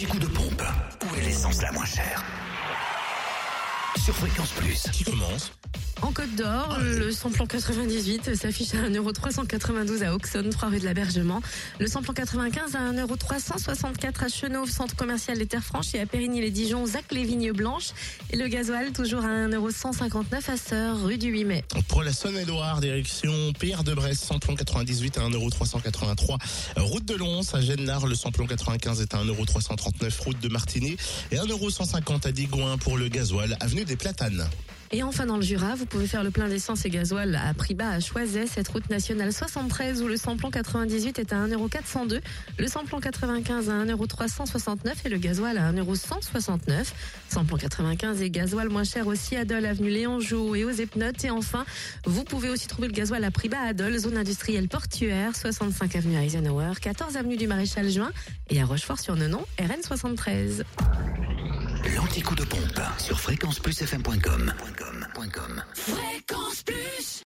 [0.00, 0.62] L'anti-coup de pompe.
[1.02, 2.24] Où est l'essence la moins chère?
[4.02, 4.88] Sur Fréquence Plus.
[4.92, 5.52] Qui commence?
[6.02, 11.42] En Côte d'Or, le samplon 98 s'affiche à 1,392€ à Auxonne, 3 rue de l'Abergement.
[11.78, 16.86] Le samplon 95 à 1,364€ à Chenauve, centre commercial des Terres Franches et à Périgny-les-Dijon,
[16.86, 17.90] Zac les Vignes Blanches.
[18.30, 21.64] Et le gasoil toujours à 1,159€ à Sœur, rue du 8 mai.
[21.88, 26.38] Pour la Saône-et-Loire, direction Pierre de Brest, samplon 98 à 1,383€.
[26.78, 30.18] Route de Lons, à Gennard, le samplon 95 est à 1,339€.
[30.24, 30.96] Route de Martigny
[31.30, 34.48] et 1,150€ à Digoin pour le gasoil, avenue des Platanes.
[34.92, 37.76] Et enfin dans le Jura, vous pouvez faire le plein d'essence et gasoil à prix
[37.78, 42.20] à Choiset, cette route nationale 73 où le samplon 98 est à 1,402€,
[42.58, 46.92] le samplon 95 à 1,369€ et le gasoil à 1,169€.
[47.28, 51.24] Samplon 95 et gasoil moins cher aussi à Dole, avenue Léon Jou et aux Epnotes.
[51.24, 51.64] Et enfin,
[52.04, 55.94] vous pouvez aussi trouver le gasoil à prix bas à Dole, zone industrielle portuaire, 65
[55.94, 58.10] avenue Eisenhower, 14 avenue du Maréchal Juin
[58.48, 60.64] et à Rochefort-sur-Nenon, RN 73.
[61.84, 64.52] L'anti-coup de pompe sur fréquenceplusfm.com.
[65.74, 66.39] Fréquence